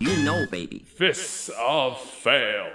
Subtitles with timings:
[0.00, 0.78] You know, baby.
[0.78, 2.70] Fists of Fail.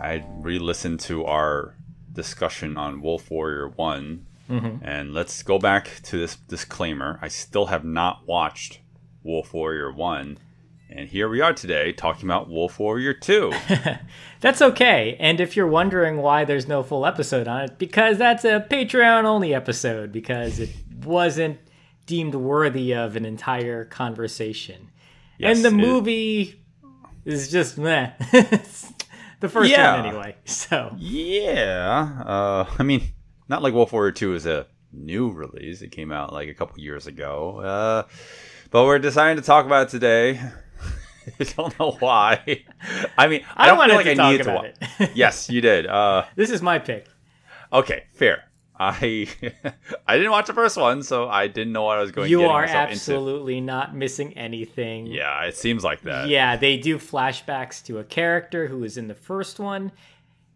[0.00, 1.74] I re-listened to our
[2.10, 4.82] discussion on Wolf Warrior One, mm-hmm.
[4.82, 7.18] and let's go back to this disclaimer.
[7.20, 8.80] I still have not watched
[9.22, 10.38] Wolf Warrior One,
[10.88, 13.52] and here we are today talking about Wolf Warrior Two.
[14.40, 15.14] That's okay.
[15.20, 19.24] And if you're wondering why there's no full episode on it, because that's a Patreon
[19.24, 20.70] only episode, because it
[21.04, 21.58] wasn't
[22.06, 24.88] deemed worthy of an entire conversation.
[25.38, 26.60] Yes, and the it- movie
[27.24, 28.12] is just meh.
[29.40, 29.96] the first Yeah.
[30.00, 30.36] one, anyway.
[30.44, 33.02] So, yeah, uh, I mean,
[33.48, 36.78] not like Wolf Warrior Two is a new release; it came out like a couple
[36.80, 37.60] years ago.
[37.60, 38.02] Uh,
[38.70, 40.40] but we're deciding to talk about it today.
[41.40, 42.64] I don't know why.
[43.18, 44.90] I mean, I, I don't feel like to I talk needed to about watch.
[45.00, 45.10] it.
[45.16, 45.86] yes, you did.
[45.86, 47.06] Uh, this is my pick.
[47.72, 48.44] Okay, fair.
[48.78, 49.26] I
[50.06, 52.30] I didn't watch the first one, so I didn't know what I was going.
[52.30, 55.06] You are absolutely not missing anything.
[55.06, 56.28] Yeah, it seems like that.
[56.28, 59.90] Yeah, they do flashbacks to a character who was in the first one,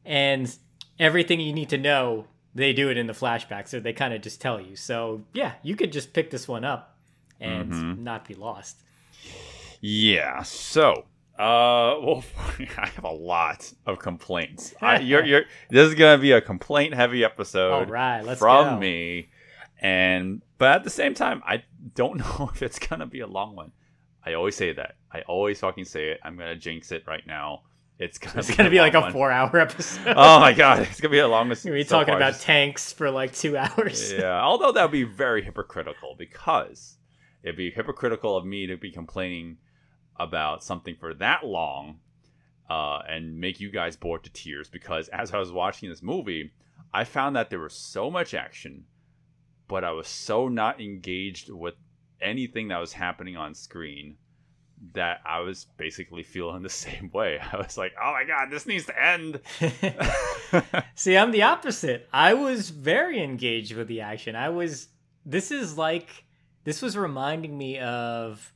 [0.05, 0.55] and
[0.99, 4.23] everything you need to know, they do it in the flashback, so they kind of
[4.23, 4.77] just tell you.
[4.77, 6.97] So, yeah, you could just pick this one up
[7.41, 8.05] and Mm-hmm.
[8.05, 8.77] not be lost.
[9.81, 10.43] Yeah.
[10.45, 11.07] So,
[11.39, 12.25] uh, well,
[12.77, 14.75] I have a lot of complaints.
[14.81, 15.43] I, you're, you're.
[15.71, 17.73] This is gonna be a complaint-heavy episode.
[17.73, 18.79] All right, let's from go.
[18.79, 19.31] me,
[19.81, 23.57] and but at the same time, I don't know if it's gonna be a long
[23.57, 23.73] one.
[24.25, 24.97] I always say that.
[25.13, 26.21] I always fucking say it.
[26.23, 27.63] I'm gonna jinx it right now.
[27.99, 30.15] It's gonna It's be to be like long a four hour episode.
[30.17, 31.65] Oh my god, it's gonna be the longest.
[31.67, 32.19] We're so talking far.
[32.19, 34.13] about tanks for like two hours.
[34.13, 36.97] yeah, although that would be very hypocritical because
[37.43, 39.57] it'd be hypocritical of me to be complaining
[40.17, 41.99] about something for that long
[42.71, 46.53] uh, and make you guys bored to tears because as I was watching this movie,
[46.93, 48.85] I found that there was so much action,
[49.69, 51.75] but I was so not engaged with
[52.21, 54.17] anything that was happening on screen
[54.95, 57.39] that I was basically feeling the same way.
[57.39, 59.41] I was like, oh my god, this needs to end.
[60.95, 62.09] See, I'm the opposite.
[62.13, 64.37] I was very engaged with the action.
[64.37, 64.89] I was.
[65.25, 66.25] This is like.
[66.65, 68.53] This was reminding me of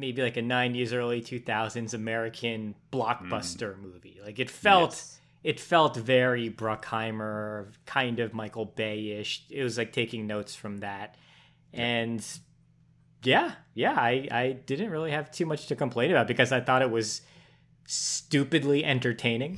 [0.00, 4.18] maybe like a 90s, early 2000s American blockbuster movie.
[4.24, 4.92] Like it felt.
[4.92, 5.16] Yes.
[5.42, 9.46] It felt very Bruckheimer, kind of Michael Bay ish.
[9.48, 11.14] It was like taking notes from that.
[11.72, 12.22] And
[13.22, 16.82] yeah, yeah, I, I didn't really have too much to complain about because I thought
[16.82, 17.22] it was
[17.86, 19.56] stupidly entertaining.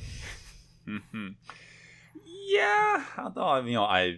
[0.85, 1.29] hmm
[2.25, 4.17] Yeah, although you know, I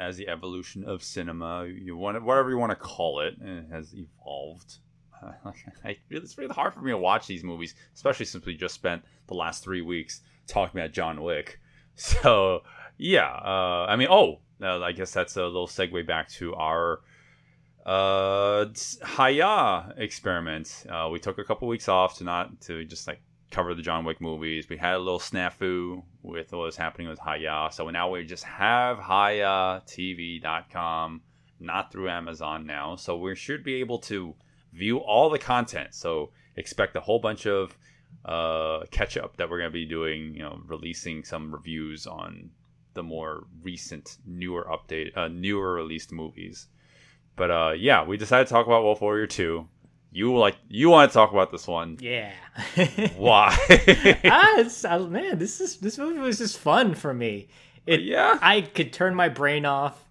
[0.00, 3.94] as the evolution of cinema, you want whatever you want to call it, it has
[3.94, 4.78] evolved.
[5.84, 9.02] I, it's really hard for me to watch these movies, especially since we just spent
[9.26, 11.60] the last three weeks talking about John Wick.
[11.98, 12.60] So
[12.98, 17.00] yeah, uh, I mean, oh, uh, I guess that's a little segue back to our
[17.86, 18.66] uh
[19.02, 20.84] Hi-YAH experiment.
[20.90, 24.04] Uh, we took a couple weeks off to not to just like cover the John
[24.04, 24.68] Wick movies.
[24.68, 27.70] We had a little snafu with what was happening with Hi-YAH.
[27.70, 31.20] So now we just have hiyahtv.com,
[31.60, 32.96] not through Amazon now.
[32.96, 34.34] So we should be able to
[34.76, 35.94] view all the content.
[35.94, 37.76] So expect a whole bunch of
[38.24, 42.50] uh, catch up that we're going to be doing, you know, releasing some reviews on
[42.94, 46.66] the more recent, newer update, uh, newer released movies.
[47.36, 49.68] But uh, yeah, we decided to talk about Wolf Warrior 2.
[50.12, 51.98] You like you want to talk about this one?
[52.00, 52.32] Yeah.
[53.16, 53.54] Why?
[54.24, 57.48] ah, uh, man, this is this movie was just fun for me.
[57.84, 58.38] It, yeah.
[58.40, 60.08] I could turn my brain off.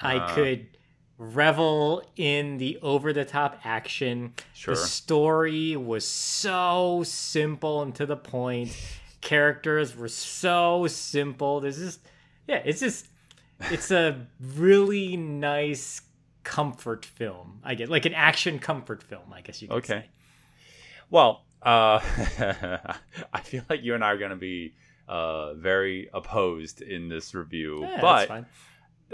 [0.00, 0.34] I Uh.
[0.34, 0.66] could
[1.18, 4.32] revel in the over the top action.
[4.54, 4.74] Sure.
[4.74, 8.76] The story was so simple and to the point.
[9.20, 11.60] Characters were so simple.
[11.60, 12.00] There's just
[12.46, 13.08] yeah, it's just
[13.70, 16.00] it's a really nice
[16.44, 17.60] comfort film.
[17.64, 19.86] I get like an action comfort film, I guess you could Okay.
[19.86, 20.06] say.
[21.10, 21.98] Well, uh,
[23.32, 24.74] I feel like you and I are going to be
[25.08, 28.46] uh, very opposed in this review, Yeah, that's but fine.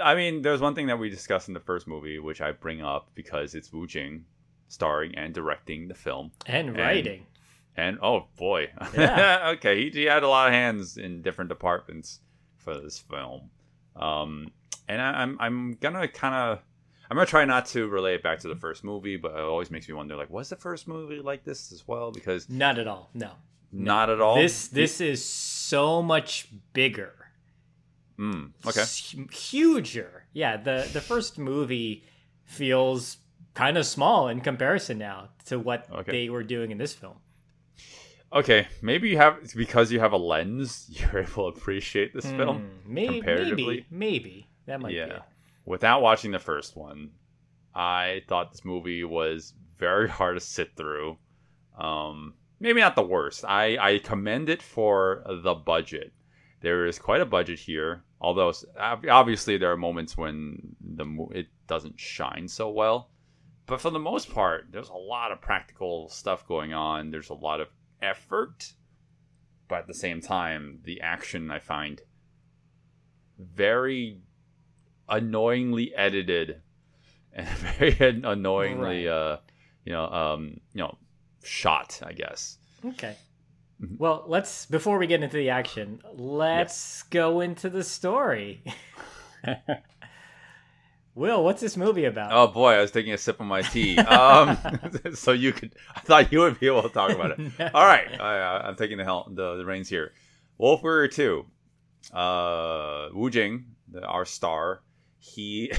[0.02, 2.82] I mean, there's one thing that we discussed in the first movie, which I bring
[2.82, 4.24] up because it's Wu Jing
[4.68, 6.32] starring and directing the film.
[6.46, 7.26] And writing.
[7.76, 9.50] And oh boy, Yeah.
[9.56, 12.20] okay, he, he had a lot of hands in different departments
[12.56, 13.50] for this film.
[13.96, 14.52] Um,
[14.88, 16.62] and I, I'm I'm gonna kind of
[17.10, 19.70] I'm gonna try not to relate it back to the first movie, but it always
[19.70, 22.10] makes me wonder, like, was the first movie like this as well?
[22.10, 23.10] Because Not at all.
[23.14, 23.32] No.
[23.72, 24.36] not at all.
[24.36, 27.23] This this is so much bigger.
[28.18, 28.80] Mm, okay.
[28.82, 30.24] S- huger.
[30.32, 32.04] Yeah, the the first movie
[32.44, 33.18] feels
[33.54, 36.12] kind of small in comparison now to what Okay.
[36.12, 37.16] they were doing in this film.
[38.32, 42.58] Okay, maybe you have because you have a lens, you're able to appreciate this film.
[42.84, 43.64] Hmm, maybe, comparatively.
[43.66, 45.04] maybe, maybe that might yeah.
[45.06, 45.12] be.
[45.12, 45.22] It.
[45.66, 47.10] Without watching the first one,
[47.74, 51.16] I thought this movie was very hard to sit through.
[51.78, 53.44] Um, maybe not the worst.
[53.44, 56.12] I, I commend it for the budget.
[56.64, 58.50] There is quite a budget here, although
[59.10, 63.10] obviously there are moments when the it doesn't shine so well.
[63.66, 67.10] But for the most part, there's a lot of practical stuff going on.
[67.10, 67.68] There's a lot of
[68.00, 68.72] effort,
[69.68, 72.00] but at the same time, the action I find
[73.38, 74.20] very
[75.08, 76.62] annoyingly edited
[77.34, 79.06] and very annoyingly Right.
[79.06, 79.36] uh
[79.84, 80.96] you know um you know
[81.42, 83.16] shot i guess Okay.
[83.82, 83.96] Mm-hmm.
[83.98, 88.62] Well, let's before we get into the action, let's go into the story.
[91.16, 92.32] Will, what's this movie about?
[92.32, 94.58] oh boy i was taking a sip of my tea um
[95.14, 97.40] so you could i thought you would be able to talk about it
[97.72, 100.12] all right I, i'm taking the, hel- the the reins here
[100.58, 101.46] wolf warrior 2
[102.12, 104.82] uh wu jing the, our star
[105.18, 105.72] he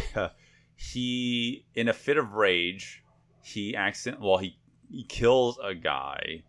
[0.78, 3.04] he in a fit of rage
[3.44, 4.58] he accident well he
[4.90, 6.44] he kills a guy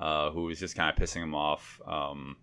[0.00, 2.36] uh, who is just kind of pissing him off um,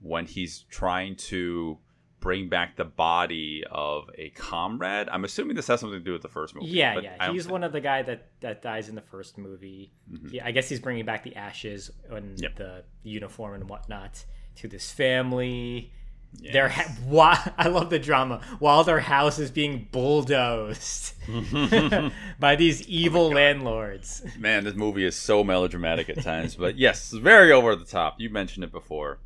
[0.00, 1.78] when he's trying to
[2.20, 5.08] bring back the body of a comrade.
[5.10, 6.66] I'm assuming this has something to do with the first movie.
[6.68, 7.32] yeah, yeah.
[7.32, 9.92] He's think- one of the guy that that dies in the first movie.
[10.10, 10.32] Mhm.
[10.32, 12.56] Yeah, I guess he's bringing back the ashes and Yep.
[12.56, 14.24] the uniform and whatnot
[14.56, 15.92] to this family.
[16.38, 16.52] Yes.
[16.52, 21.14] Their ha- why, I love the drama while their house is being bulldozed
[22.38, 24.22] by these evil landlords.
[24.38, 28.20] Man, this movie is so melodramatic at times, but yes, very over the top.
[28.20, 29.18] You mentioned it before.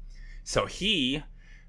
[0.43, 1.23] So he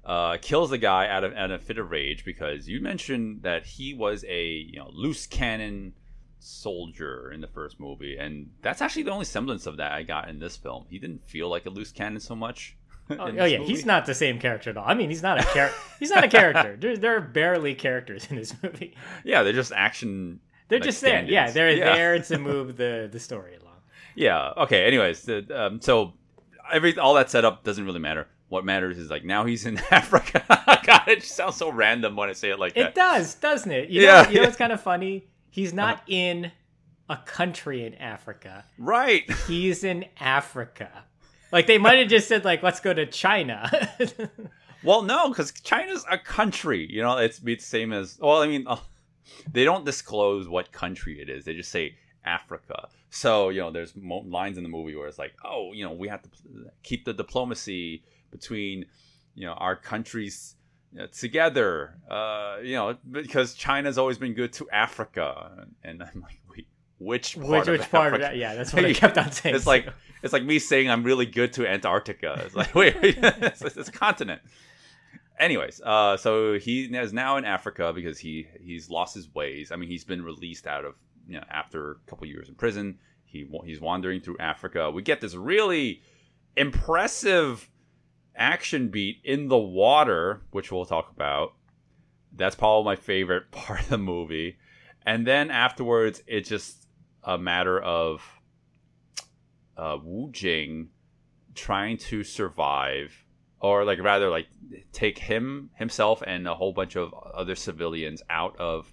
[0.04, 3.42] uh, kills the guy out of out of a fit of rage because you mentioned
[3.42, 5.94] that he was a you know loose cannon
[6.38, 10.28] soldier in the first movie, and that's actually the only semblance of that I got
[10.28, 10.86] in this film.
[10.88, 12.76] He didn't feel like a loose cannon so much.
[13.10, 13.70] Oh, oh, yeah, movie.
[13.72, 14.84] he's not the same character at all.
[14.86, 15.78] I mean, he's not a character.
[16.00, 16.76] he's not a character.
[16.80, 18.96] There, there are barely characters in this movie.
[19.24, 20.40] Yeah, they're just action.
[20.68, 21.24] They're like, just there.
[21.24, 21.94] Yeah, they're Yeah.
[21.94, 23.76] there to move the the story along.
[24.16, 24.52] Yeah.
[24.56, 24.84] Okay.
[24.86, 26.14] Anyways, the, um, so
[26.72, 28.26] every all that setup doesn't really matter.
[28.48, 30.42] What matters is like now he's in Africa.
[30.84, 32.94] God, it just sounds so random when I say it like It that.
[32.94, 33.88] does, doesn't it?
[33.90, 34.46] You Yeah, know, you know yeah.
[34.46, 35.26] what's kind of funny?
[35.50, 36.50] He's not in
[37.08, 38.64] a country in Africa.
[38.78, 39.30] Right.
[39.46, 41.04] He's in Africa.
[41.52, 43.70] Like they might have just said like let's go to China.
[44.86, 46.86] Well, no, because China's a country.
[46.88, 48.18] You know, it's the same as.
[48.20, 48.76] Well, I mean, uh,
[49.50, 51.44] they don't disclose what country it is.
[51.44, 52.88] They just say Africa.
[53.10, 55.92] So you know, there's mo- lines in the movie where it's like, oh, you know,
[55.92, 56.28] we have to
[56.84, 58.86] keep the diplomacy between
[59.34, 60.54] you know our countries
[60.92, 61.98] you know, together.
[62.08, 66.40] Uh, you know, because China's always been good to Africa, and I'm like,
[66.98, 68.36] which part which of which part of that?
[68.36, 69.54] Yeah, that's what I kept on saying.
[69.54, 69.88] It's like
[70.22, 72.42] it's like me saying I'm really good to Antarctica.
[72.44, 74.40] It's like wait, wait it's, it's a continent.
[75.38, 79.70] Anyways, uh, so he is now in Africa because he he's lost his ways.
[79.72, 80.94] I mean, he's been released out of
[81.28, 82.98] you know after a couple years in prison.
[83.24, 84.90] He he's wandering through Africa.
[84.90, 86.02] We get this really
[86.56, 87.68] impressive
[88.34, 91.52] action beat in the water, which we'll talk about.
[92.34, 94.56] That's probably my favorite part of the movie.
[95.04, 96.85] And then afterwards, it just
[97.26, 98.22] a matter of
[99.76, 100.88] uh, Wu Jing
[101.54, 103.12] trying to survive,
[103.60, 104.46] or like rather like
[104.92, 108.92] take him himself and a whole bunch of other civilians out of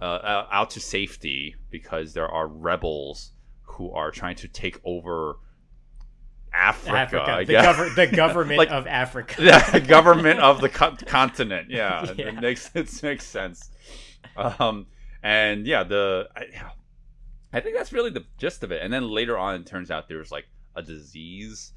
[0.00, 5.38] uh, uh, out to safety because there are rebels who are trying to take over
[6.54, 6.96] Africa.
[6.96, 9.40] Africa, the, gover- the government Like- of Africa.
[9.72, 11.70] the government of the co- continent.
[11.70, 12.28] Yeah, Yeah.
[12.28, 13.70] it makes it makes sense.
[14.36, 14.86] Um,
[15.22, 16.44] and yeah, the I,
[17.52, 18.82] I think that's really the gist of it.
[18.82, 21.72] And then later on, it turns out there's like a disease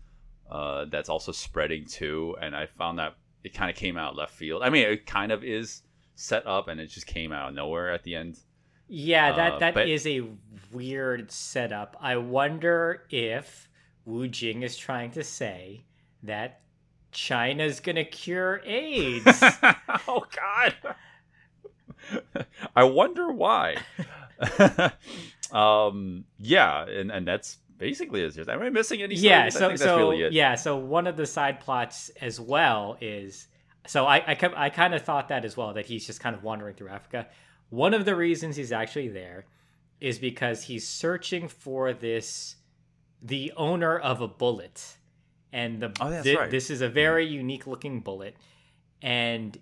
[0.50, 2.36] uh, that's also spreading too.
[2.42, 4.64] And I found that it kind of came out left field.
[4.64, 5.82] I mean, it kind of is
[6.16, 8.38] set up, and it just came out of nowhere at the end.
[8.88, 10.28] Yeah, that Uh, that is but- a
[10.76, 11.96] weird setup.
[12.02, 13.70] I wonder if
[14.06, 15.86] Wu Jing is trying to say
[16.24, 16.60] that
[17.14, 19.26] China's gonna cure AIDS.
[20.08, 20.76] oh God.
[22.76, 23.78] I wonder why.
[25.54, 28.38] um yeah, and and that's basically it.
[28.50, 29.56] Am I missing any yeah, stories?
[29.56, 30.34] I so that's so really it.
[30.34, 33.48] yeah, so one of the side plots as well is
[33.88, 36.36] so I I, kept- I kind of thought that as well that he's just kind
[36.36, 37.28] of wandering through Africa.
[37.70, 39.46] one of the reasons he's actually there
[40.00, 42.56] is because he's searching for this
[43.22, 44.98] the owner of a bullet
[45.54, 46.50] and the Oh, that's thi- right.
[46.52, 48.36] this is a very unique looking bullet
[49.02, 49.58] and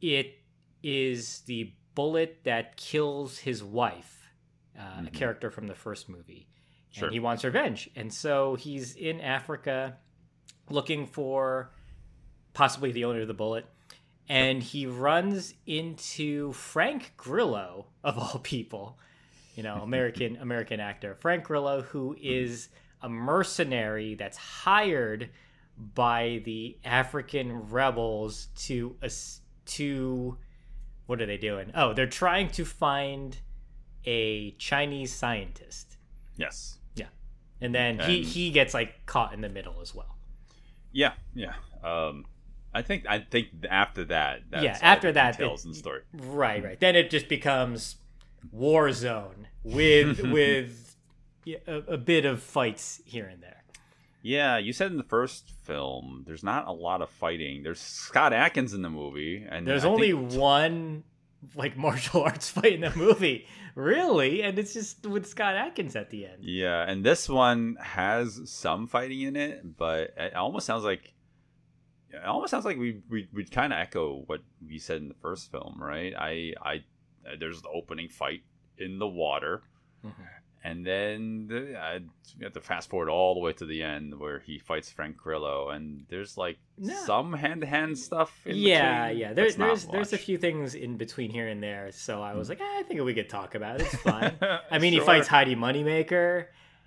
[0.00, 0.38] it
[0.82, 4.25] is the bullet that kills his wife
[4.78, 6.48] uh, a character from the first movie
[6.86, 7.00] Mm-hmm.
[7.00, 7.08] Sure.
[7.08, 9.96] and he wants revenge and so he's in africa
[10.70, 11.70] looking for
[12.54, 13.66] possibly the owner of the bullet
[14.28, 18.98] and he runs into frank grillo of all people
[19.56, 22.68] you know american american actor frank grillo who is
[23.02, 25.28] a mercenary that's hired
[25.76, 28.96] by the african rebels to
[29.66, 30.38] to
[31.06, 33.36] what are they doing oh they're trying to find
[34.06, 35.96] a chinese scientist
[36.36, 36.78] Yes.
[36.94, 37.06] yeah
[37.60, 40.16] and then he And- he gets like caught in the middle as well
[40.92, 41.54] Yeah, yeah.
[41.84, 42.24] Um,
[42.72, 46.02] I think I think after that, that's Yeah, after that, in the story.
[46.12, 46.80] Right, right.
[46.80, 47.96] Then it just becomes
[48.50, 50.96] war zone with with
[51.46, 53.62] a, a bit of fights here and there.
[54.22, 57.62] Yeah, you said in the first film, there's not a lot of fighting.
[57.62, 61.04] There's Scott Adkins in the movie, and There's I only one
[61.54, 66.10] like martial arts fight in the movie, really, and it's just with Scott Adkins at
[66.10, 66.42] the end.
[66.42, 71.14] yeah, and this one has some fighting in it, but it almost sounds like
[72.10, 75.14] it almost sounds like we we we kind of echo what we said in the
[75.14, 76.14] first film, right?
[76.16, 76.84] I I
[77.38, 78.42] there's the opening fight
[78.78, 79.62] in the water.
[80.04, 80.22] Mm-hmm.
[80.66, 82.00] And then the, I
[82.38, 85.16] we have to fast forward all the way to the end where he fights Frank
[85.16, 86.92] Grillo, and there's like No.
[87.04, 88.36] some hand to hand stuff.
[88.44, 89.32] In yeah, between, yeah.
[89.32, 92.48] There, not there's there's a few things in between here and there, so I was
[92.48, 93.82] like, eh, I think we could talk about it.
[93.82, 94.36] It's fine.
[94.70, 96.46] I mean, he fights Heidi Moneymaker.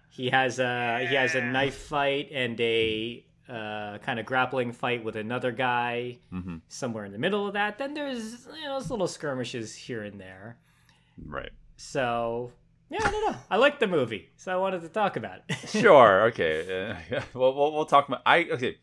[0.10, 5.04] He has a he has a knife fight and a uh, kind of grappling fight
[5.06, 7.78] with another guy hmm somewhere in the middle of that.
[7.78, 10.58] Then there's you know those little skirmishes here and there.
[11.26, 11.52] Right.
[11.78, 12.52] So
[12.90, 13.38] yeah, I don't know.
[13.50, 15.56] I like the movie, so I wanted to talk about it.
[15.70, 16.24] Sure.
[16.28, 16.90] Okay.
[17.12, 18.22] Uh, well, we'll we'll talk about.
[18.26, 18.78] I okay.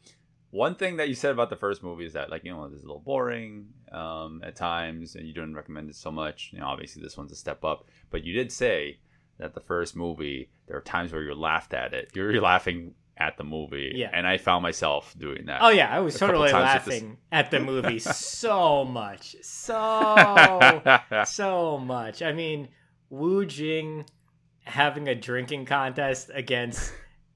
[0.51, 2.83] One thing that you said about the first movie is that like you know it's
[2.83, 6.51] a little boring um, at times, and you didn't recommend it so much.
[6.53, 8.99] You know, obviously this one's a step up, but you did say
[9.39, 12.11] that the first movie there are times where you're laughed at it.
[12.15, 14.11] You're, laughing at the movie, Yeah.
[14.13, 15.61] And I found myself doing that.
[15.63, 20.83] Oh yeah, I was totally this- laughing at the movie so much, so
[21.27, 22.23] so much.
[22.23, 22.69] I mean,
[23.11, 24.05] Wu Jing
[24.65, 26.93] having a drinking contest against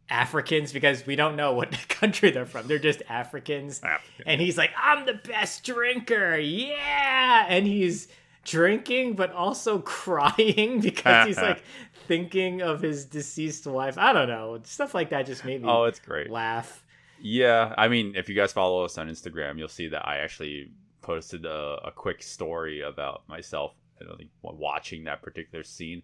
[0.08, 2.66] Africans because we don't know what country they're from.
[2.66, 3.80] They're just Africans.
[3.82, 4.24] African.
[4.26, 6.36] And he's like, I'm the best drinker.
[6.36, 7.46] Yeah.
[7.48, 8.08] And he's
[8.44, 11.62] drinking, but also crying because he's like
[12.08, 13.96] thinking of his deceased wife.
[13.96, 14.58] I don't know.
[14.64, 16.30] Stuff like that just made me oh, it's great.
[16.30, 16.84] laugh.
[17.22, 20.70] Yeah, I mean, if you guys follow us on Instagram, you'll see that I actually
[21.02, 23.74] posted a, a quick story about myself.
[24.00, 26.02] I don't think watching that particular scene,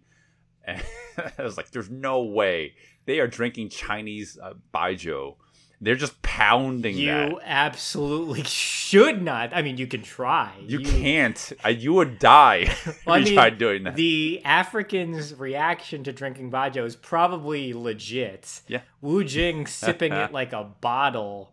[0.64, 0.82] and
[1.38, 2.74] I was like, "There's no way
[3.06, 5.36] they are drinking Chinese uh, baijiu.
[5.78, 7.34] They're just pounding You that.
[7.44, 9.54] absolutely should not.
[9.54, 10.54] I mean, you can try.
[10.66, 11.52] You, can't.
[11.62, 13.94] I, you would die if Well, I you mean, tried doing that.
[13.94, 18.62] The African's reaction to drinking baijiu is probably legit.
[18.68, 18.80] Yeah.
[19.02, 21.52] Wu Jing sipping it like a bottle.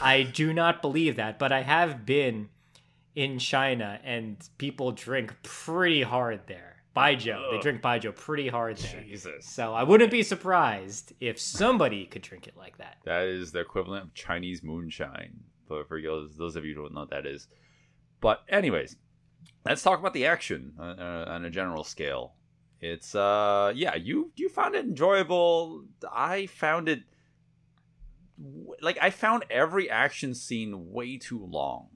[0.00, 2.48] I do not believe that, but I have been
[3.20, 6.76] in China and people drink pretty hard there.
[6.96, 7.50] Baijiu.
[7.50, 7.62] They Ugh.
[7.62, 9.02] drink Baijiu pretty hard there.
[9.02, 12.96] Jesus, So I wouldn't be surprised if somebody could drink it like that.
[13.04, 15.38] that is the equivalent of Chinese moonshine.
[15.68, 17.46] For, for those, those of you who don't know what that is.
[18.22, 18.96] But anyways,
[19.66, 22.34] let's talk about the action uh, uh, on a general scale.
[22.80, 25.84] It's uh yeah, you you found it enjoyable.
[26.10, 27.02] I found it
[28.80, 31.88] like I found every action scene way too long.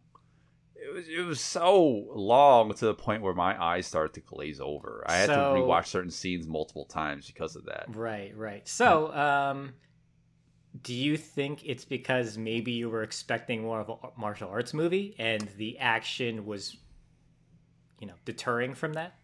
[0.87, 1.83] It was it was so
[2.15, 5.03] long to the point where my eyes started to glaze over.
[5.07, 7.87] I had to So- rewatch certain scenes multiple times because of that.
[7.89, 8.67] Right, right.
[8.69, 9.75] So, um,
[10.83, 15.15] do you think it's because maybe you were expecting more of a martial arts movie
[15.19, 16.77] and the action was,
[18.01, 19.15] you know, deterring from that?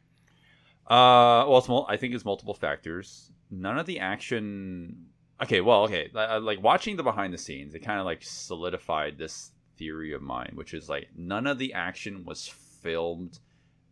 [0.86, 3.30] Uh, well, mul- I think it's multiple factors.
[3.50, 5.06] None of the action.
[5.42, 9.52] Okay, well, okay, like watching the behind the scenes, it kind of like solidified this
[9.80, 13.40] theory of mine, which is like none of the action was filmed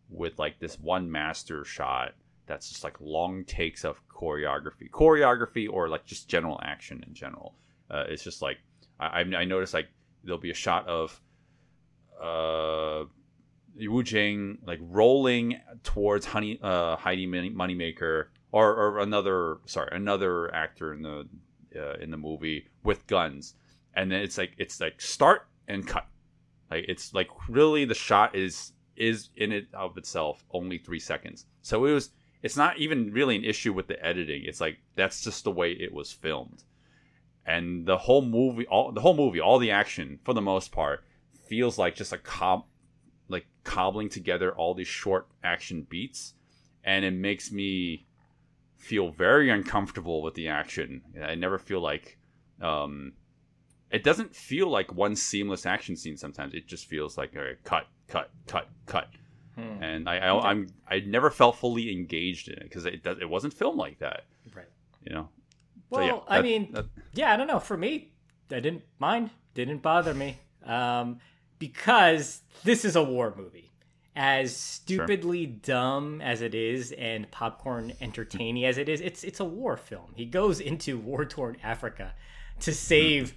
[0.09, 2.13] with like this one master shot
[2.45, 7.55] that's just like long takes of choreography, choreography, or like just general action in general.
[7.91, 8.57] Uh, it's just like
[8.99, 9.89] I, I noticed like
[10.23, 11.19] there'll be a shot of
[12.21, 13.05] uh
[13.75, 20.53] Wu Jing like rolling towards Honey uh, Heidi Money- Moneymaker or, or another sorry another
[20.53, 21.27] actor in the
[21.75, 23.55] uh, in the movie with guns,
[23.93, 26.07] and then it's like it's like start and cut,
[26.69, 31.45] like it's like really the shot is is in it of itself only three seconds.
[31.61, 32.09] So it was.
[32.41, 34.43] It's not even really an issue with the editing.
[34.45, 36.63] It's like that's just the way it was filmed,
[37.45, 41.03] and the whole movie, all the whole movie, all the action for the most part
[41.47, 42.63] feels like just a cob,
[43.27, 46.33] like cobbling together all these short action beats,
[46.83, 48.07] and it makes me
[48.77, 51.01] feel very uncomfortable with the action.
[51.21, 52.17] I never feel like
[52.61, 53.13] um,
[53.91, 56.17] it doesn't feel like one seamless action scene.
[56.17, 59.07] Sometimes it just feels like a cut, cut, cut, cut,
[59.55, 59.81] Hmm.
[59.83, 63.29] and I, I I'm I never felt fully engaged in it because it does- it
[63.29, 64.25] wasn't filmed like that.
[64.55, 64.69] Right.
[65.05, 65.29] You know.
[65.89, 67.59] Well, yeah, I that- mean, that- yeah, I don't know.
[67.59, 68.11] For me,
[68.51, 69.31] I didn't mind.
[69.55, 70.37] Didn't bother me.
[70.63, 71.19] Um,
[71.57, 73.71] because this is a war movie.
[74.15, 79.45] As stupidly dumb as it is and popcorn entertaining as it is, it's it's a
[79.45, 80.11] war film.
[80.15, 82.13] He goes into war torn Africa
[82.61, 83.33] to save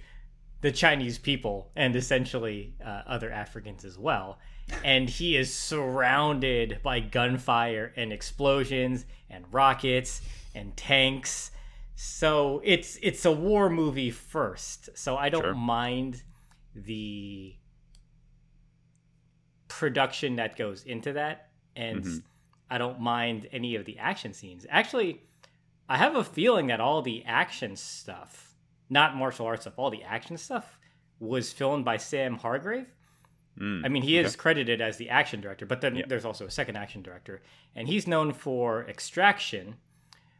[0.63, 4.39] the Chinese people and essentially uh, other Africans as well.
[4.83, 10.21] And he is surrounded by gunfire and explosions and rockets
[10.55, 11.51] and tanks.
[11.95, 14.89] So it's it's a war movie first.
[14.97, 15.53] So I don't Sure.
[15.53, 16.23] mind
[16.73, 17.55] the
[19.67, 22.23] production that goes into that and Mhm.
[22.69, 24.65] I don't mind any of the action scenes.
[24.69, 25.21] Actually,
[25.89, 28.52] I have a feeling that all the action stuff,
[28.93, 30.79] not martial arts stuff, all the action stuff
[31.19, 32.87] was filmed by Sam Hargrave.
[33.59, 36.05] Mm, I mean, he is credited as the action director, but then Yeah.
[36.07, 37.41] there's also a second action director,
[37.75, 39.75] and he's known for Extraction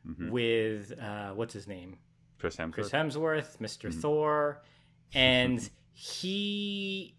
[0.08, 0.30] Mhm.
[0.32, 1.98] with uh, what's his name,
[2.40, 2.72] Chris Hemsworth.
[2.74, 4.00] Chris Hemsworth, mister Mm-hmm.
[4.00, 4.64] Thor,
[5.14, 7.16] and he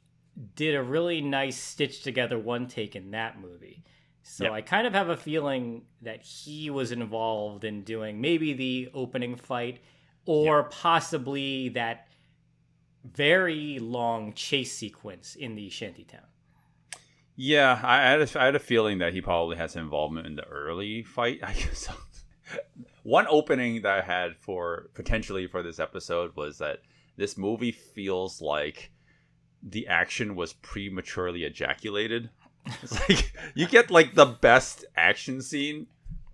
[0.56, 3.84] did a really nice stitch together one take in that movie.
[4.22, 4.52] So Yep.
[4.52, 9.36] I kind of have a feeling that he was involved in doing maybe the opening
[9.36, 9.80] fight
[10.26, 12.08] or possibly that
[13.04, 16.26] very long chase sequence in the shantytown.
[17.36, 20.36] Yeah, I I had, a, I had a feeling that he probably has involvement in
[20.36, 21.40] the early fight.
[21.42, 21.88] I guess
[23.02, 26.80] one opening that I had for potentially for this episode was that
[27.16, 28.90] this movie feels like
[29.62, 32.30] the action was prematurely ejaculated.
[32.82, 35.86] It's like you get like the best action scene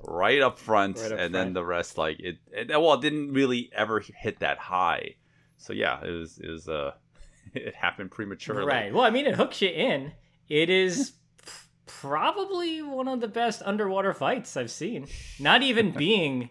[0.07, 1.33] right up front, Right up and front.
[1.33, 2.69] then the rest like it, it.
[2.71, 5.17] Well, it didn't really ever hit that high.
[5.57, 6.93] So yeah, it was it was uh
[7.55, 8.65] it happened prematurely.
[8.67, 8.93] Right.
[8.93, 10.13] Well, I mean, it hooks you in.
[10.49, 11.13] It is
[11.45, 11.51] p-
[11.87, 15.07] probably one of the best underwater fights I've seen.
[15.39, 16.51] Not even being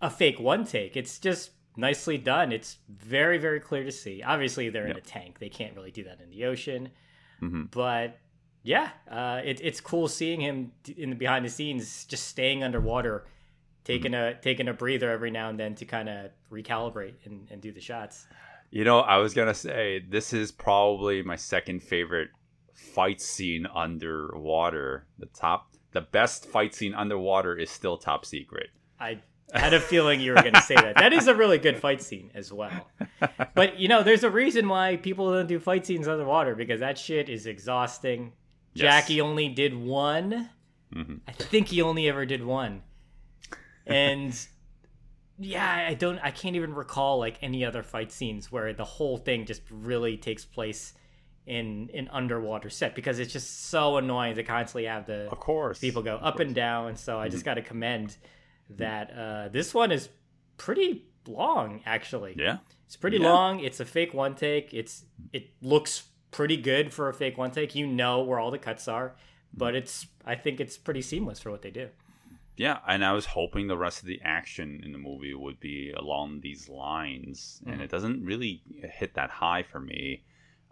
[0.00, 0.96] a fake one take.
[0.96, 2.50] It's just nicely done.
[2.52, 4.22] It's very, very clear to see.
[4.22, 4.98] Obviously, they're in Yeah.
[4.98, 5.38] a tank.
[5.38, 6.90] They can't really do that in the ocean.
[7.40, 7.70] Mhm.
[7.70, 8.18] But
[8.62, 13.26] yeah, uh, it, it's cool seeing him in the behind the scenes, just staying underwater,
[13.84, 17.60] taking a taking a breather every now and then to kind of recalibrate and, and
[17.60, 18.26] do the shots.
[18.70, 22.28] You know, I was gonna say this is probably my second favorite
[22.74, 25.06] fight scene underwater.
[25.18, 28.70] The top, the best fight scene underwater is still Top Secret.
[28.98, 29.20] I
[29.52, 30.96] had a feeling you were going to say that.
[30.96, 32.88] That is a really good fight scene as well.
[33.54, 36.96] But you know, there's a reason why people don't do fight scenes underwater because that
[36.96, 38.32] shit is exhausting.
[38.74, 38.82] Yes.
[39.06, 40.48] Jackie only did one.
[40.94, 41.20] Mhm.
[41.26, 42.82] I think he only ever did one.
[43.86, 44.38] And
[45.38, 49.16] yeah, I don't I can't even recall like any other fight scenes where the whole
[49.16, 50.94] thing just really takes place
[51.46, 55.78] in an underwater set because it's just so annoying to constantly have the Of course,
[55.80, 56.96] people go up and down.
[56.96, 57.32] So I Mm-hmm.
[57.32, 58.16] just got to commend
[58.70, 60.08] that uh, this one is
[60.56, 61.80] pretty long.
[61.84, 63.32] Actually, Yeah, it's pretty Yeah.
[63.32, 63.60] long.
[63.60, 64.72] It's a fake one take.
[64.72, 67.74] It's it looks pretty good for a fake one take.
[67.76, 69.14] You know where all the cuts are,
[69.54, 71.88] but it's I think it's pretty seamless for what they do.
[72.56, 72.78] yeah.
[72.88, 76.40] And I was hoping the rest of the action in the movie would be along
[76.40, 77.82] these lines, and Mm-hmm.
[77.84, 78.62] it doesn't really
[78.98, 80.24] hit that high for me.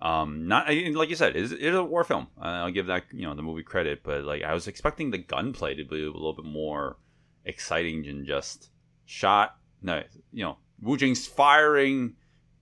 [0.03, 2.29] Um, not like you said, it's, it's a war film.
[2.41, 5.19] Uh, I'll give that you know the movie credit, but like I was expecting the
[5.19, 6.97] gunplay to be a little bit more
[7.45, 8.71] exciting than just
[9.05, 9.57] shot.
[9.83, 12.17] No, you know, Wu Jing's firing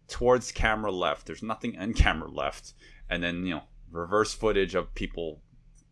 [0.09, 1.27] towards camera left.
[1.27, 2.75] There's nothing in camera left,
[3.09, 5.41] and then you know reverse footage of people,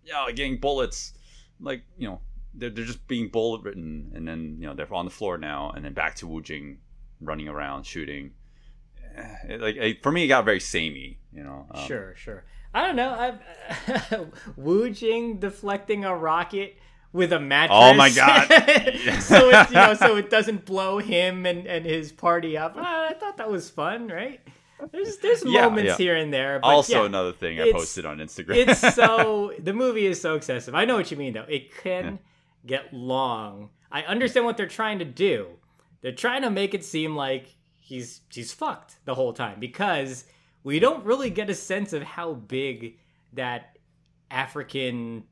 [0.04, 1.12] yeah, getting bullets.
[1.60, 2.20] Like you know,
[2.54, 5.70] they're, they're just being bullet written, and then you know they're on the floor now,
[5.70, 6.78] and then back to Wu Jing
[7.20, 8.32] running around shooting.
[9.16, 11.18] Eh, it- like it, for me, it got very samey.
[11.32, 12.44] You know, um, Sure, sure.
[12.74, 13.10] I don't know.
[13.88, 16.76] I've Wu Jing deflecting a rocket
[17.16, 17.78] with a mattress.
[17.80, 18.46] Oh my God.
[19.20, 22.74] so it you know so it doesn't blow him and, and his party up.
[22.76, 24.40] Ah, I thought that was fun, right?
[24.92, 25.96] There's there's Yeah, moments yeah.
[25.96, 26.58] here and there.
[26.60, 28.56] But Also, yeah, another thing I posted on Instagram.
[28.68, 30.74] it's so the movie is so excessive.
[30.74, 31.46] I know what you mean though.
[31.48, 32.18] It can
[32.66, 33.70] get long.
[33.90, 35.48] I understand what they're trying to do.
[36.02, 40.24] They're trying to make it seem like he's he's fucked the whole time because
[40.62, 42.98] we don't really get a sense of how big
[43.32, 43.78] that
[44.30, 45.24] African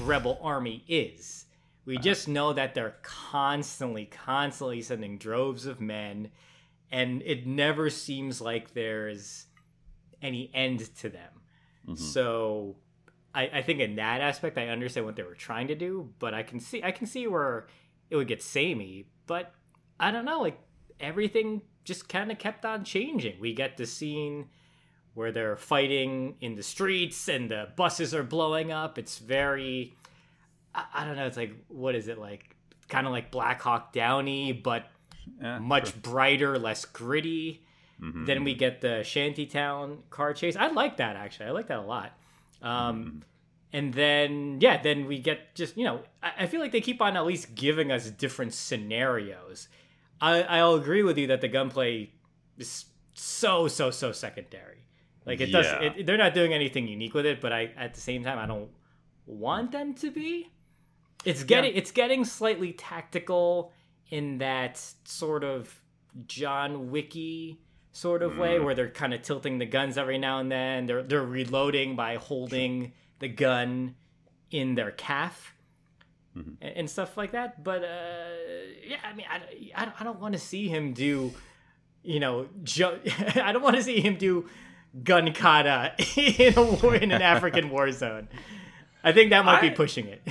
[0.00, 1.46] rebel army is.
[1.84, 2.02] We uh-huh.
[2.02, 6.30] just know that they're constantly, constantly sending droves of men,
[6.90, 9.46] and it never seems like there's
[10.22, 11.30] any end to them.
[11.86, 12.02] Mm-hmm.
[12.02, 12.76] So
[13.34, 16.34] I, I think in that aspect I understand what they were trying to do, but
[16.34, 17.66] I can see I can see where
[18.10, 19.52] it would get samey, but
[20.00, 20.58] I don't know, like
[20.98, 23.38] everything just kind of kept on changing.
[23.38, 24.48] We get the scene
[25.16, 28.98] where they're fighting in the streets and the buses are blowing up.
[28.98, 29.94] It's very
[30.74, 32.54] I, I don't know, it's like what is it like
[32.88, 34.90] kind of like Black Hawk Downey, but
[35.42, 37.64] Yeah, much brighter, less gritty.
[38.00, 38.58] Mm-hmm, then we mm-hmm.
[38.58, 40.54] get the Shantytown car chase.
[40.54, 41.46] I like that actually.
[41.46, 42.12] I like that a lot.
[42.60, 43.18] Um, mm-hmm.
[43.72, 47.00] And then yeah, then we get just you know I, I feel like they keep
[47.00, 49.68] on at least giving us different scenarios.
[50.20, 52.10] I I'll agree with you that the gunplay
[52.58, 54.85] is so so so secondary.
[55.26, 55.82] Like it does, Yeah.
[55.96, 57.40] it, they're not doing anything unique with it.
[57.40, 58.70] But I at the same time I don't
[59.26, 60.50] want them to be.
[61.24, 63.72] It's getting it's getting slightly tactical
[64.10, 65.82] in that sort of
[66.28, 67.60] John Wicky
[67.92, 70.86] sort of way where they're kind of tilting the guns every now and then.
[70.86, 73.96] They're they're reloading by holding the gun
[74.52, 75.54] in their calf
[76.34, 77.64] and, and stuff like that.
[77.64, 77.86] But uh,
[78.86, 79.40] yeah, I mean, I,
[79.74, 81.32] I don't, I don't want to see him do,
[82.04, 83.00] you know, jo-
[83.42, 84.46] I don't want to see him do
[85.02, 88.28] gun kata in a war in an African war zone.
[89.04, 90.22] I think that might be pushing it.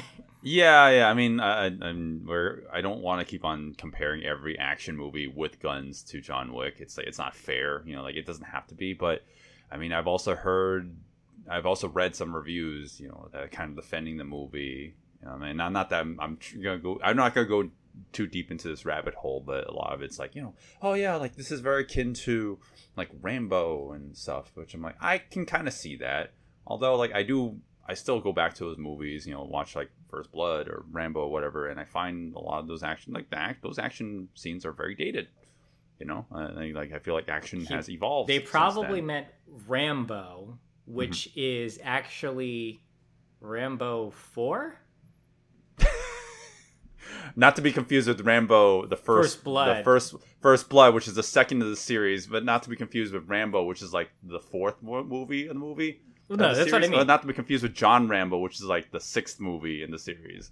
[0.48, 1.10] Yeah, yeah.
[1.10, 4.96] I mean, I, I- I'm where I don't want to keep on comparing every action
[4.96, 6.76] movie with guns to John Wick.
[6.80, 7.82] It's like it's not fair.
[7.86, 8.94] You know, like it doesn't have to be.
[8.94, 9.24] But
[9.72, 10.96] I mean, I've also heard,
[11.50, 13.00] I've also read some reviews.
[13.00, 14.94] You know, that kind of defending the movie.
[15.22, 17.00] You know, I mean, not, not that I'm, I'm gonna go.
[17.04, 17.70] I'm not gonna go
[18.12, 20.94] too deep into this rabbit hole, but a lot of it's like, you know, oh
[20.94, 22.60] yeah, like this is very akin to
[22.96, 24.52] like Rambo and stuff.
[24.56, 26.34] Which I'm like, I can kind of see that.
[26.68, 29.92] Although, like, I do I still go back to those movies, you know, watch like
[30.10, 33.30] First Blood or Rambo or whatever, and I find a lot of those action like
[33.30, 35.28] the act those action scenes are very dated.
[36.00, 38.30] You know, uh, and, like I feel like action has evolved.
[38.30, 39.28] They probably meant
[39.68, 42.82] Rambo, which is actually
[43.40, 44.78] Rambo 4?
[47.36, 49.78] Not to be confused with Rambo, the first, First Blood.
[49.80, 52.76] the first First Blood, which is the second of the series, but not to be
[52.76, 56.02] confused with Rambo, which is like the fourth movie in the movie.
[56.28, 57.06] Well, no, the that's what I mean.
[57.08, 60.00] Not to be confused with John Rambo, which is like the sixth movie in the
[60.00, 60.52] series.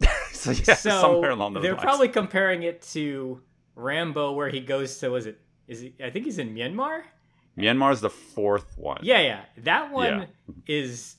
[0.32, 1.82] so yeah, so somewhere along those they're lines.
[1.84, 3.40] probably comparing it to
[3.74, 5.94] Rambo, where he goes to was it is he?
[6.02, 7.02] I think he's in Myanmar.
[7.56, 9.00] Myanmar's the fourth one.
[9.02, 10.26] Yeah, yeah, that one Yeah.
[10.66, 11.16] is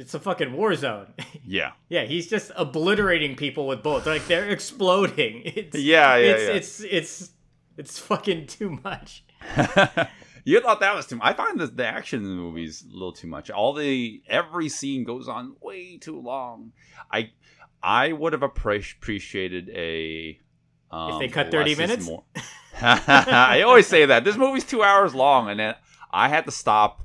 [0.00, 1.12] it's a fucking war zone.
[1.50, 1.72] Yeah.
[1.88, 4.06] yeah, he's just obliterating people with bullets.
[4.06, 5.42] Like they're exploding.
[5.44, 6.50] It's, Yeah, yeah, it's, yeah.
[6.56, 7.30] It's it's
[7.78, 9.24] it's fucking too much.
[10.44, 11.26] you thought that was too much.
[11.26, 13.50] I find the, the action in the movies a little too much.
[13.50, 16.72] All the every scene goes on way too long.
[17.10, 17.30] I
[17.82, 20.38] I would have appreciated a
[20.90, 22.06] um, If they cut 30 minutes?
[22.06, 22.24] more.
[22.80, 25.74] I always say that this movie's two hours long, and then
[26.10, 27.04] I had to stop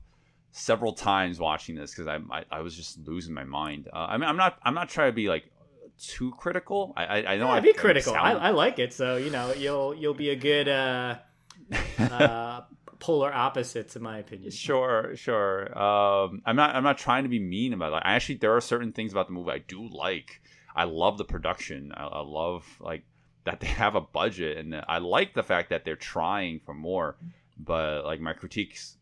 [0.53, 3.89] several times watching this because I, I I was just losing my mind.
[3.91, 5.51] Uh, I mean, I'm not I'm not trying to be like
[5.99, 6.93] too critical.
[6.95, 8.13] I I, I know Yeah, I be critical.
[8.15, 11.17] I, I like it, so you know you'll you'll be a good uh,
[11.99, 12.61] uh,
[12.99, 14.51] polar opposites, in my opinion.
[14.51, 15.77] Sure, sure.
[15.77, 16.75] Um, I'm not.
[16.75, 18.03] I'm not trying to be mean about it.
[18.05, 20.41] I actually, there are certain things about the movie I do like.
[20.75, 21.91] I love the production.
[21.95, 23.03] I, I love like
[23.45, 27.17] that they have a budget, and I like the fact that they're trying for more.
[27.57, 28.97] But like my critiques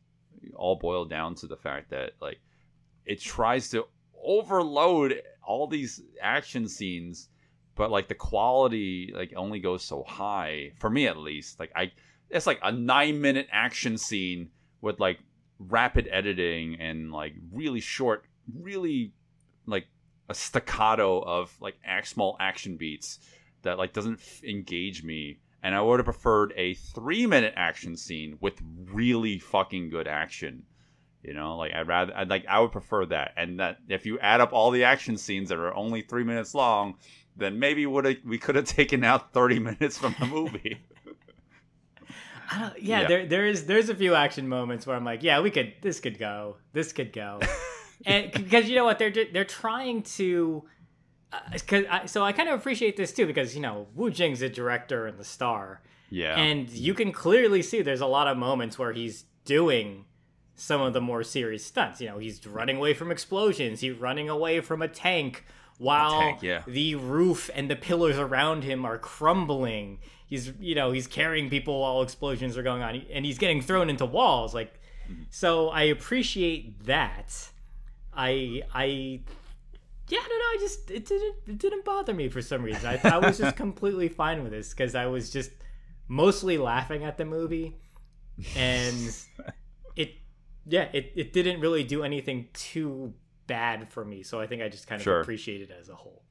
[0.55, 2.39] all boil down to the fact that like
[3.05, 3.85] it tries to
[4.23, 7.29] overload all these action scenes,
[7.75, 11.59] but like the quality like only goes so high for me at least.
[11.59, 11.91] Like I,
[12.29, 14.49] it's like a nine minute action scene
[14.81, 15.19] with like
[15.59, 18.25] rapid editing and like really short,
[18.59, 19.13] really
[19.65, 19.87] like
[20.29, 23.19] a staccato of like small action beats
[23.63, 25.39] that like doesn't f- engage me.
[25.63, 30.63] And I would have preferred a three minute action scene with really fucking good action.
[31.23, 33.33] You know, like I'd rather, I'd like, I would prefer that.
[33.37, 36.55] And that if you add up all the action scenes that are only three minutes
[36.55, 36.95] long,
[37.37, 40.79] then maybe would we could have taken out thirty minutes from the movie.
[42.49, 43.07] I yeah, Yeah.
[43.07, 45.99] there there is there's a few action moments where I'm like, yeah, we could this
[45.99, 47.39] could go, this could go,
[48.05, 50.63] and because you know what they're they're trying to.
[51.33, 54.41] Uh, because I, so I kind of appreciate this too because you know Wu Jing's
[54.41, 58.37] the director and the star, yeah, and you can clearly see there's a lot of
[58.37, 60.05] moments where he's doing
[60.55, 62.01] some of the more serious stunts.
[62.01, 65.45] You know, he's running away from explosions, he's running away from a tank
[65.77, 66.61] while tank, yeah.
[66.67, 69.99] the roof and the pillars around him are crumbling.
[70.27, 73.89] He's you know, he's carrying people while explosions are going on and he's getting thrown
[73.89, 75.23] into walls like mm-hmm.
[75.29, 77.49] so I appreciate that.
[78.13, 79.21] I I
[80.11, 80.45] yeah, I don't know.
[80.45, 82.85] I just it didn't it didn't bother me for some reason.
[82.85, 85.51] I, I was just completely fine with this because I was just
[86.07, 87.77] mostly laughing at the movie,
[88.55, 89.15] and
[89.95, 90.15] it
[90.65, 93.13] yeah it it didn't really do anything too
[93.47, 94.23] bad for me.
[94.23, 95.21] So I think I just kind of Sure.
[95.21, 96.23] appreciate it as a whole.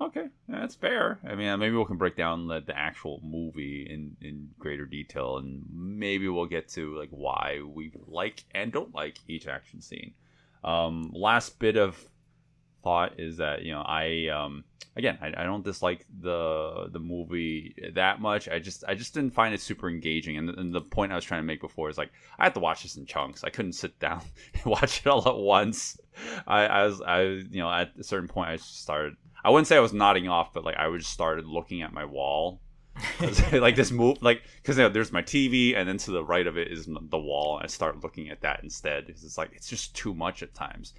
[0.00, 1.18] Okay, that's fair.
[1.28, 5.38] I mean, maybe we can break down the, the actual movie in, in greater detail,
[5.38, 10.14] and maybe we'll get to like why we like and don't like each action scene.
[10.62, 12.08] Um, last bit of
[12.88, 14.64] thought is that you know I um,
[14.96, 18.48] again I, I don't dislike the the movie that much.
[18.48, 21.24] I just I just didn't find it super engaging, and, and the point I was
[21.24, 23.44] trying to make before is like I had to watch this in chunks.
[23.44, 24.22] I couldn't sit down
[24.54, 25.98] and watch it all at once.
[26.46, 29.16] I, I was I you know at a certain point I just started.
[29.44, 31.92] I wouldn't say I was nodding off, but like I would just started looking at
[31.92, 32.60] my wall
[33.52, 36.46] like this move, like because you know, there's my TV, and then to the right
[36.46, 37.56] of it is the wall.
[37.58, 39.06] And I start looking at that instead.
[39.06, 40.94] 'Cause It's like it's just too much at times.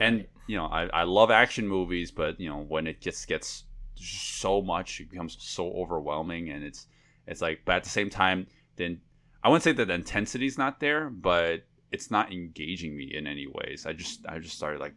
[0.00, 3.64] And you know, I, I love action movies, but you know when it just gets
[3.94, 6.86] so much, it becomes so overwhelming, and it's
[7.26, 7.60] it's like.
[7.64, 9.00] But at the same time, then
[9.42, 13.46] I wouldn't say that the intensity's not there, but it's not engaging me in any
[13.46, 13.86] ways.
[13.86, 14.94] I just I just started like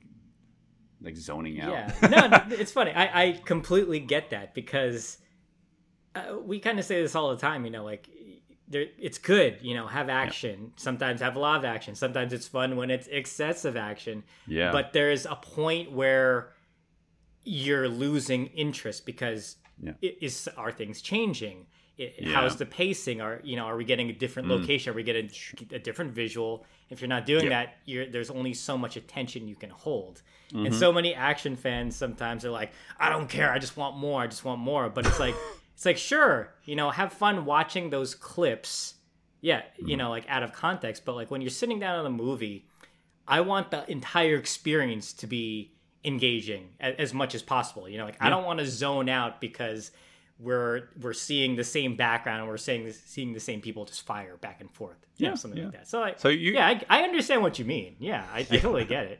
[1.02, 1.94] like zoning out.
[2.02, 2.92] Yeah, no, it's funny.
[2.92, 5.18] I, I completely get that because
[6.16, 7.66] uh, we kind of say this all the time.
[7.66, 8.10] You know, like
[8.68, 9.60] there, it's good.
[9.62, 10.74] You know, have action.
[10.76, 11.96] Sometimes have a lot of action.
[11.96, 14.24] Sometimes it's fun when it's excessive action.
[14.48, 14.72] yeah.
[14.72, 16.52] But there's a point where
[17.44, 19.94] you're losing interest because Yeah.
[20.02, 21.68] is are things changing?
[22.00, 22.34] I- Yeah.
[22.36, 23.22] How's the pacing?
[23.22, 23.66] Are you know?
[23.66, 24.92] Are we getting a different location?
[24.92, 25.30] Are we getting
[25.72, 26.66] a different visual?
[26.90, 27.50] If you're not doing Yeah.
[27.66, 30.22] that, you're, there's only so much attention you can hold.
[30.52, 30.68] Mm-hmm.
[30.68, 33.52] And so many action fans sometimes are like, "I don't care.
[33.52, 34.22] I just want more.
[34.22, 35.36] I just want more." But it's like,
[35.78, 38.96] it's like, sure, you know, have fun watching those clips.
[39.42, 39.88] Yeah, Mm-hmm.
[39.90, 41.06] you know, like out of context.
[41.06, 42.66] But like when you're sitting down on a movie,
[43.28, 45.72] I want the entire experience to be
[46.04, 47.88] engaging as much as possible.
[47.88, 49.92] You know, like I don't want to zone out because
[50.40, 54.38] we're we're seeing the same background and we're seeing seeing the same people just fire
[54.38, 54.98] back and forth.
[55.18, 55.66] You know, something yeah.
[55.66, 55.88] like that.
[55.88, 57.96] So, I, So you- yeah, I, I understand what you mean.
[58.00, 59.20] Yeah, I, I totally get it.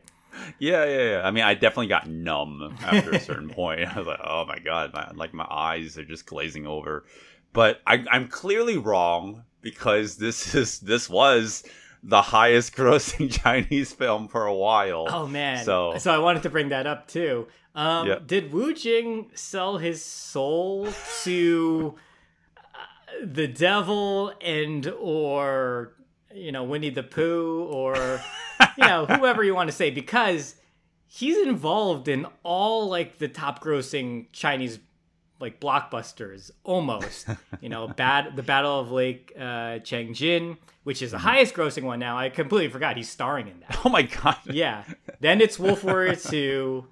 [0.60, 1.22] Yeah, yeah, yeah.
[1.24, 3.88] I mean, I definitely got numb after a certain point.
[3.96, 7.06] I was like, oh my god, my, like my eyes are just glazing over.
[7.54, 11.64] But I, I'm clearly wrong because this is this was
[12.04, 15.08] the highest grossing Chinese film for a while.
[15.10, 15.64] Oh man!
[15.66, 17.48] So so I wanted to bring that up too.
[17.76, 18.20] Um, Yeah.
[18.26, 20.88] Did Wu Jing sell his soul
[21.24, 21.96] to
[22.58, 25.94] uh, the devil and or
[26.34, 27.96] you know Winnie the Pooh or
[28.78, 30.56] you know whoever you want to say because
[31.08, 34.80] he's involved in all like the top grossing Chinese
[35.40, 37.28] like blockbusters almost
[37.62, 42.00] you know bad the battle of lake uh changjin which is the highest grossing one
[42.00, 44.38] now i completely forgot he's starring in that oh my god.
[44.46, 44.84] yeah.
[45.20, 46.86] Then it's Wolf Warrior 2.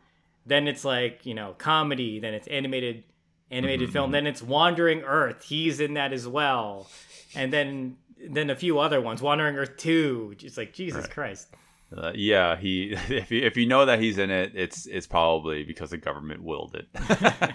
[0.46, 2.20] Then it's like, you know, comedy.
[2.20, 3.04] Then it's animated
[3.52, 4.12] animated film.
[4.12, 5.44] Then it's Wandering Earth.
[5.44, 6.90] He's in that as well.
[7.36, 9.22] And then then a few other ones.
[9.22, 10.36] Wandering Earth 2.
[10.42, 11.48] It's like Jesus Christ.
[11.96, 12.96] Uh, yeah, he.
[13.10, 16.44] If you if you know that he's in it, it's it's probably because the government
[16.44, 16.88] willed it.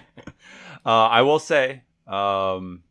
[0.85, 2.83] uh, I will say, um,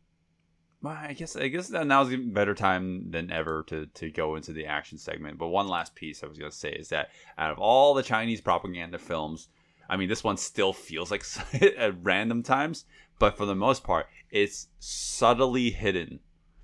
[0.85, 4.67] I guess I guess now's a better time than ever to to go into the
[4.67, 5.37] action segment.
[5.37, 8.41] But one last piece I was gonna say is that out of all the Chinese
[8.41, 9.49] propaganda films,
[9.91, 11.23] I mean, this one still feels like
[11.77, 12.85] at random times,
[13.19, 16.21] but for the most part, it's subtly hidden.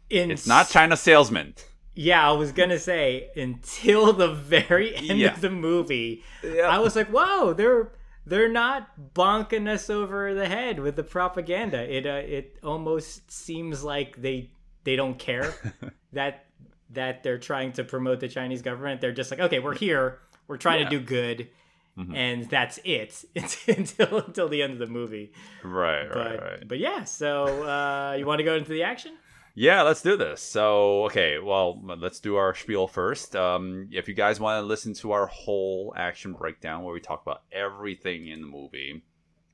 [0.09, 1.53] In It's not China Salesman.
[1.93, 5.33] Yeah, I was gonna say until the very end Yeah.
[5.33, 6.63] of the movie, Yeah.
[6.69, 7.91] I was like, "Whoa, they're
[8.25, 13.83] they're not bonking us over the head with the propaganda." It uh, it almost seems
[13.83, 14.51] like they
[14.85, 15.53] they don't care
[16.13, 16.45] that
[16.91, 19.01] that they're trying to promote the Chinese government.
[19.01, 20.19] They're just like, "Okay, we're here.
[20.47, 20.89] We're trying Yeah.
[20.89, 21.49] to do good."
[21.97, 22.15] Mm-hmm.
[22.15, 23.25] And that's it
[23.67, 25.31] until until the end of the movie.
[25.63, 26.67] Right, right, But right.
[26.67, 29.13] but yeah, so uh, you want to go into the action?
[29.59, 30.39] Yeah, let's do this.
[30.39, 33.35] So, okay, well, let's do our spiel first.
[33.35, 37.23] Um, if you guys want to listen to our whole action breakdown where we talk
[37.23, 39.01] about everything in the movie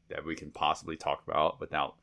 [0.09, 1.95] that we can possibly talk about without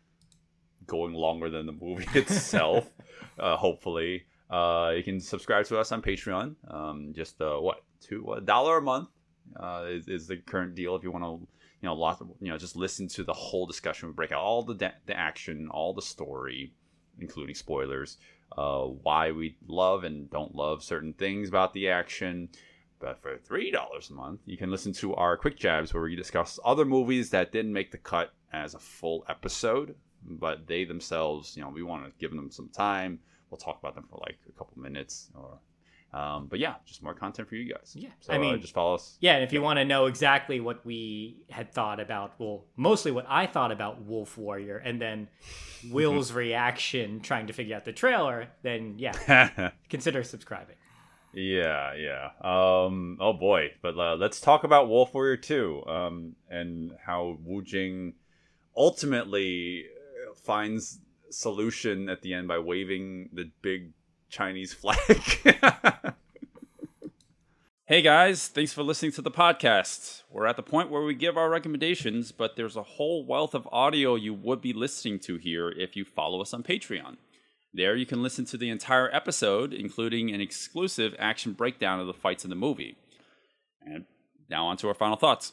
[0.86, 2.90] going longer than the movie itself,
[3.38, 6.54] uh, hopefully, uh, you can subscribe to us on Patreon.
[6.68, 9.10] Um, just uh, what two a dollar a month
[9.56, 11.46] uh, is, is the current deal if you want to.
[11.82, 14.08] You know, lots of, you know, just listen to the whole discussion.
[14.08, 14.74] We break out all the
[15.06, 16.74] the action, all the story,
[17.18, 18.18] including spoilers,
[18.56, 22.50] uh, why we love and don't love certain things about the action.
[22.98, 26.14] But for three dollars a month, you can listen to our quick jabs where we
[26.14, 31.56] discuss other movies that didn't make the cut as a full episode, but they themselves,
[31.56, 33.18] you know, we want to give them some time.
[33.48, 35.58] We'll talk about them for like a couple minutes, or
[36.12, 37.94] Um, but yeah, just more content for you guys.
[37.96, 39.16] Yeah, so I uh, mean- just follow us.
[39.20, 43.12] Yeah, and if you want to know exactly what we had thought about, well, mostly
[43.12, 45.28] what I thought about Wolf Warrior, and then
[45.90, 50.76] Will's reaction trying to figure out the trailer, then yeah, consider subscribing.
[51.32, 52.30] Yeah, yeah.
[52.40, 57.62] Um, oh boy, but uh, let's talk about Wolf Warrior 2 um, and how Wu
[57.62, 58.14] Jing
[58.76, 60.98] ultimately uh, finds
[61.30, 63.92] solution at the end by waving the big
[64.30, 64.96] Chinese flag.
[67.86, 70.22] hey guys, thanks for listening to the podcast.
[70.30, 73.68] We're at the point where we give our recommendations, but there's a whole wealth of
[73.72, 77.16] audio you would be listening to here if you follow us on Patreon.
[77.74, 82.14] There, you can listen to the entire episode, including an exclusive action breakdown of the
[82.14, 82.96] fights in the movie.
[83.84, 84.04] And
[84.48, 85.52] now, on to our final thoughts.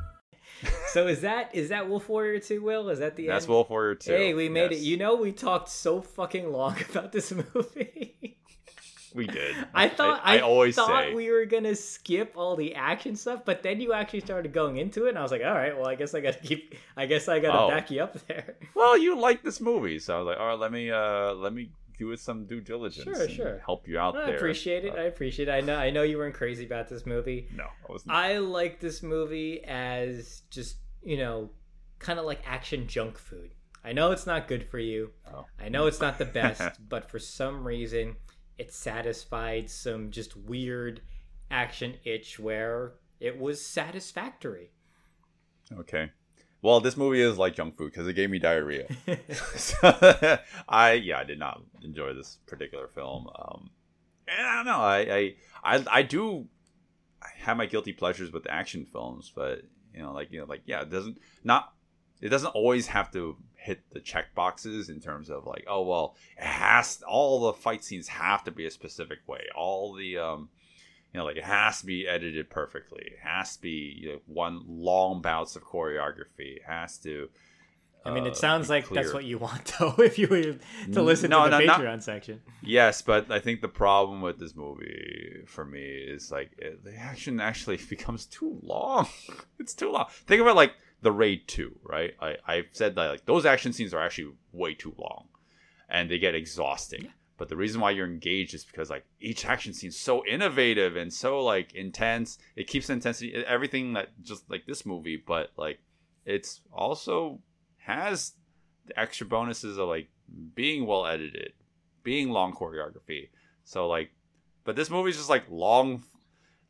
[0.93, 2.89] So is that is that Wolf Warrior 2, Will?
[2.89, 3.49] Is that the That's end?
[3.53, 4.11] Wolf Warrior 2.
[4.11, 4.83] Hey, we made Yes, it.
[4.85, 8.37] You know, we talked so fucking long about this movie.
[9.13, 9.55] we did.
[9.73, 11.13] I thought I, I, always thought say.
[11.13, 15.05] we were gonna skip all the action stuff, but then you actually started going into
[15.05, 16.75] it, and I was like, all right, well, I guess I gotta keep.
[16.97, 17.69] I guess I gotta Oh.
[17.69, 18.55] back you up there.
[18.75, 21.53] Well, you like this movie, so I was like, all right, let me uh, let
[21.53, 21.71] me
[22.09, 23.03] do some due diligence.
[23.03, 23.61] Sure, and sure.
[23.65, 24.23] Help you out there.
[24.23, 24.35] I there.
[24.37, 24.93] appreciate it.
[24.93, 25.51] Uh, I appreciate it.
[25.51, 25.75] I know.
[25.75, 27.47] I know you weren't crazy about this movie.
[27.55, 28.11] no, I wasn't.
[28.11, 31.49] I like this movie as just you know,
[31.99, 33.51] kind of like action junk food.
[33.83, 35.11] I know it's not good for you.
[35.33, 35.45] Oh.
[35.59, 38.15] I know it's not the best, but for some reason,
[38.57, 41.01] it satisfied some just weird
[41.49, 44.71] action itch where it was satisfactory.
[45.79, 46.11] Okay.
[46.61, 48.87] Well, this movie is like junk food because it gave me diarrhea.
[49.55, 49.75] So,
[50.69, 53.27] I yeah, I did not enjoy this particular film.
[53.27, 53.71] Um,
[54.27, 54.79] and I don't know.
[54.79, 56.47] I I I, I do
[57.21, 60.81] have my guilty pleasures with action films, but you know, like you know, like yeah,
[60.81, 61.73] it doesn't not
[62.21, 66.15] it doesn't always have to hit the check boxes in terms of like oh well
[66.35, 70.49] it has all the fight scenes have to be a specific way all the um
[71.13, 74.19] you know like it has to be edited perfectly it has to be you know,
[74.25, 77.29] one long bouts of choreography it has to
[78.03, 80.41] I mean, uh, it sounds be like that's what you want, though, if you were
[80.93, 82.41] to listen No, to the no, not- Patreon section.
[82.63, 86.95] Yes, but I think the problem with this movie for me is like it, the
[86.95, 89.07] action actually becomes too long.
[89.59, 90.07] it's too long.
[90.25, 92.15] Think about like the Raid Two, right?
[92.19, 95.27] I I've said that like those action scenes are actually way too long,
[95.87, 97.13] and they get exhausting.
[97.41, 100.95] But the reason why you're engaged is because like each action scene is so innovative
[100.95, 102.37] and so like intense.
[102.55, 105.79] It keeps intensity, everything that just like this movie, but like
[106.23, 107.39] it's also
[107.77, 108.33] has
[108.85, 110.07] the extra bonuses of like
[110.53, 111.53] being well edited,
[112.03, 113.29] being long choreography.
[113.63, 114.11] So like,
[114.63, 116.03] but this movie's just like long,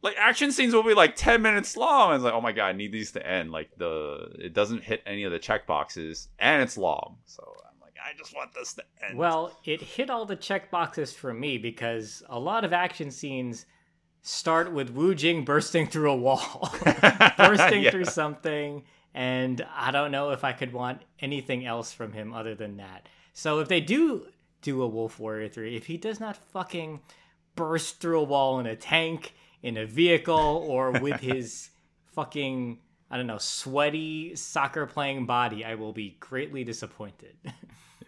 [0.02, 2.12] like action scenes will be like ten minutes long.
[2.12, 3.52] And it's like, oh my god, I need these to end.
[3.52, 7.18] Like the it doesn't hit any of the check boxes, and it's long.
[7.26, 7.44] So
[8.04, 9.18] I just want this to end.
[9.18, 13.66] Well, it hit all the check boxes for me because a lot of action scenes
[14.22, 16.70] start with Wu Jing bursting through a wall,
[17.38, 17.92] bursting Yeah.
[17.92, 18.84] through something,
[19.14, 23.08] and I don't know if I could want anything else from him other than that.
[23.34, 24.28] So if they do
[24.62, 27.00] do a Wolf Warrior 3, if he does not fucking
[27.56, 29.34] burst through a wall in a tank,
[29.64, 31.70] in a vehicle, or with his
[32.14, 32.78] fucking,
[33.10, 37.36] I don't know, sweaty soccer playing body, I will be greatly disappointed.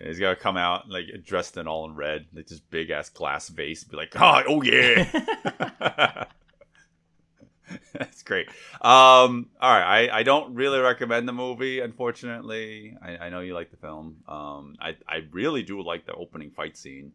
[0.07, 3.49] He's gotta come out like dressed in all in red, like this big ass glass
[3.49, 6.25] vase, be like, oh, oh yeah.
[7.93, 8.49] That's great.
[8.81, 11.79] Um, all right, I, I don't really recommend the movie.
[11.79, 14.17] Unfortunately, I, I know you like the film.
[14.27, 17.13] Um, I I really do like the opening fight scene.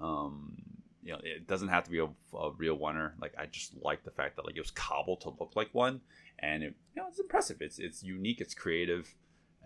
[0.00, 0.56] Um,
[1.02, 3.14] you know, it doesn't have to be a, a real winner.
[3.20, 6.00] Like I just like the fact that like it was cobbled to look like one,
[6.38, 7.58] and it you know it's impressive.
[7.60, 8.40] It's it's unique.
[8.40, 9.14] It's creative,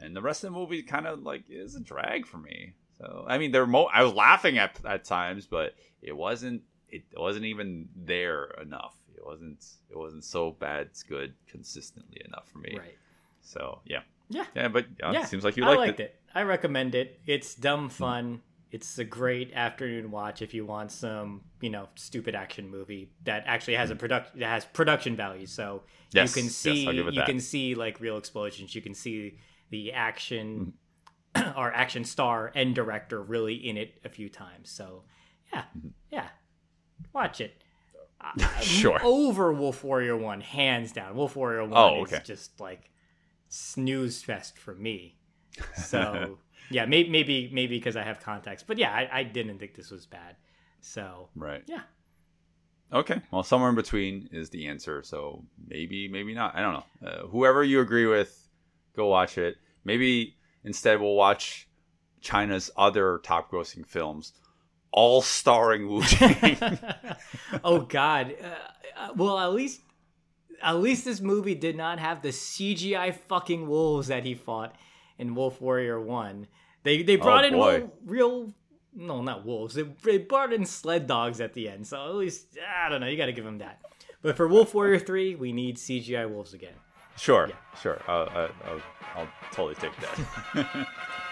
[0.01, 2.72] and the rest of the movie kind of like is a drag for me.
[2.99, 7.05] So I mean, there mo- I was laughing at at times, but it wasn't it
[7.16, 8.96] wasn't even there enough.
[9.16, 10.86] It wasn't it wasn't so bad.
[10.88, 12.76] It's good consistently enough for me.
[12.78, 12.96] right.
[13.40, 14.44] So yeah, Yeah.
[14.55, 14.68] yeah.
[14.68, 16.20] But uh, yeah, it seems like you I liked, it.
[16.34, 17.20] I recommend it.
[17.26, 18.42] It's dumb fun.
[18.70, 23.44] It's a great afternoon watch if you want some, you know, stupid action movie that
[23.46, 25.46] actually has a product that has production value.
[25.46, 25.82] So
[26.12, 27.26] Yes, you can yes, see it you that.
[27.26, 28.74] can see like real explosions.
[28.74, 29.38] You can see
[29.70, 30.72] the action
[31.36, 31.58] Mm-hmm.
[31.58, 34.70] or action star and director really in it a few times.
[34.70, 35.04] So
[35.52, 35.88] yeah, Mm-hmm.
[36.10, 36.28] yeah,
[37.12, 37.62] Watch it.
[38.62, 38.98] Sure.
[39.02, 41.14] Over Wolf Warrior One, hands down.
[41.14, 42.90] Wolf Warrior One Oh, is just like
[43.48, 45.16] snooze fest for me.
[45.74, 46.38] So
[46.70, 49.90] yeah, maybe maybe maybe because I have context, but yeah, I, I didn't think this
[49.90, 50.36] was bad.
[50.80, 51.62] So Right.
[51.66, 51.82] yeah,
[52.92, 53.20] Okay.
[53.30, 55.02] Well, somewhere in between is the answer.
[55.02, 56.56] So maybe, maybe not.
[56.56, 57.08] I don't know.
[57.08, 58.47] Uh, whoever you agree with,
[58.99, 59.57] go watch it.
[59.84, 61.68] Maybe instead we'll watch
[62.20, 64.32] China's other top grossing films,
[64.92, 66.78] all starring Wu Tang.
[67.64, 68.34] oh god.
[68.42, 68.46] Uh,
[69.01, 69.80] uh, well at least
[70.62, 74.74] at least this movie did not have the cgi fucking wolves that he fought
[75.16, 76.49] in wolf warrior 1
[76.82, 77.72] they they brought in Oh, boy.
[77.78, 78.55] real, real
[78.94, 79.74] no not wolves.
[79.74, 81.86] They, they brought in sled dogs at the end.
[81.86, 83.07] So at least i don't know.
[83.07, 83.80] You gotta give them that.
[84.22, 86.74] But for wolf warrior 3 we need cgi wolves again
[87.18, 87.50] sure,
[87.82, 88.00] sure.
[88.08, 88.82] Uh, I, I'll,
[89.16, 90.86] I'll totally take that.